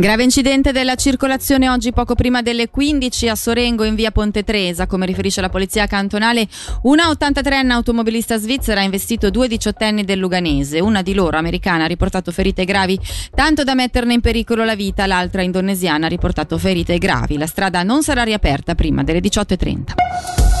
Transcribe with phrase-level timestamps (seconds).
[0.00, 4.86] Grave incidente della circolazione oggi poco prima delle 15 a Sorengo in via Ponte Tresa.
[4.86, 6.46] Come riferisce la polizia cantonale,
[6.82, 10.78] una 83enne automobilista svizzera ha investito due diciottenni del Luganese.
[10.78, 12.96] Una di loro, americana, ha riportato ferite gravi,
[13.34, 15.04] tanto da metterne in pericolo la vita.
[15.04, 17.36] L'altra, indonesiana, ha riportato ferite gravi.
[17.36, 20.57] La strada non sarà riaperta prima delle 18.30.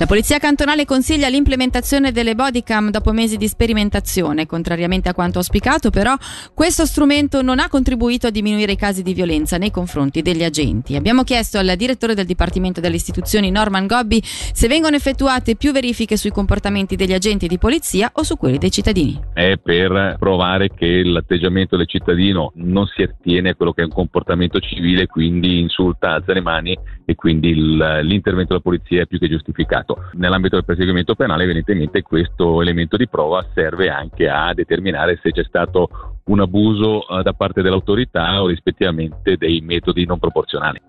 [0.00, 4.46] La Polizia Cantonale consiglia l'implementazione delle bodycam dopo mesi di sperimentazione.
[4.46, 6.16] Contrariamente a quanto auspicato, però,
[6.54, 10.96] questo strumento non ha contribuito a diminuire i casi di violenza nei confronti degli agenti.
[10.96, 16.16] Abbiamo chiesto al direttore del Dipartimento delle Istituzioni, Norman Gobbi, se vengono effettuate più verifiche
[16.16, 19.20] sui comportamenti degli agenti di polizia o su quelli dei cittadini.
[19.34, 23.92] È per provare che l'atteggiamento del cittadino non si attiene a quello che è un
[23.92, 26.74] comportamento civile, quindi insulta, alza le mani
[27.04, 29.89] e quindi l'intervento della polizia è più che giustificato.
[30.12, 35.44] Nell'ambito del perseguimento penale evidentemente questo elemento di prova serve anche a determinare se c'è
[35.44, 40.80] stato un abuso eh, da parte dell'autorità o rispettivamente dei metodi non proporzionali.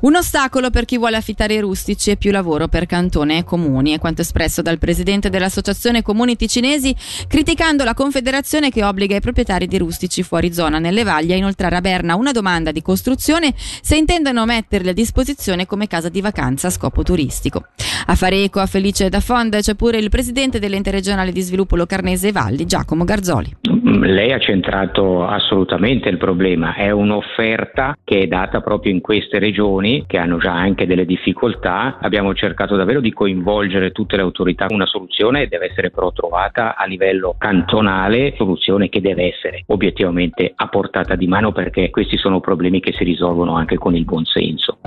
[0.00, 3.92] Un ostacolo per chi vuole affittare i rustici e più lavoro per cantone e comuni,
[3.92, 6.96] è quanto espresso dal presidente dell'Associazione Comuni Ticinesi,
[7.28, 11.76] criticando la Confederazione che obbliga i proprietari di rustici fuori zona nelle valli a inoltrare
[11.76, 16.68] a Berna una domanda di costruzione se intendono metterli a disposizione come casa di vacanza
[16.68, 17.66] a scopo turistico.
[18.06, 21.76] A fare eco a Felice da Fonda c'è pure il presidente dell'ente regionale di sviluppo
[21.76, 23.79] Locarnese Valli, Giacomo Garzoli.
[23.98, 29.48] Lei ha centrato assolutamente il problema, è un'offerta che è data proprio in queste regioni
[29.50, 31.98] regioni che hanno già anche delle difficoltà.
[32.00, 34.66] Abbiamo cercato davvero di coinvolgere tutte le autorità.
[34.68, 40.68] Una soluzione deve essere però trovata a livello cantonale, soluzione che deve essere obiettivamente a
[40.68, 44.78] portata di mano perché questi sono problemi che si risolvono anche con il buonsenso.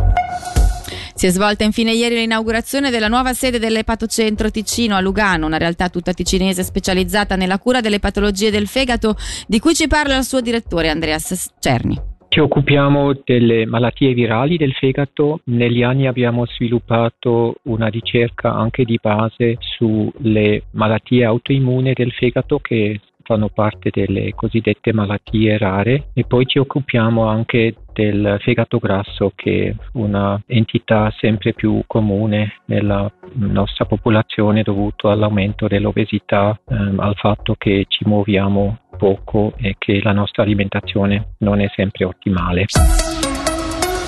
[1.24, 5.88] Si è svolta infine ieri l'inaugurazione della nuova sede dell'Epatocentro Ticino a Lugano, una realtà
[5.88, 9.16] tutta ticinese specializzata nella cura delle patologie del fegato,
[9.48, 11.98] di cui ci parla il suo direttore Andreas Cerni.
[12.28, 15.40] Ci occupiamo delle malattie virali del fegato.
[15.46, 23.00] Negli anni abbiamo sviluppato una ricerca anche di base sulle malattie autoimmuni del fegato che
[23.24, 29.68] fanno parte delle cosiddette malattie rare e poi ci occupiamo anche del fegato grasso che
[29.68, 37.56] è una entità sempre più comune nella nostra popolazione dovuto all'aumento dell'obesità, ehm, al fatto
[37.58, 42.66] che ci muoviamo poco e che la nostra alimentazione non è sempre ottimale.